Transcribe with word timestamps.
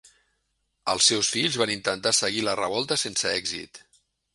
Els 0.93 1.09
seus 1.11 1.29
fills 1.37 1.59
van 1.65 1.75
intentar 1.75 2.17
seguir 2.23 2.45
la 2.49 2.59
revolta 2.65 3.03
sense 3.07 3.33
èxit. 3.41 3.85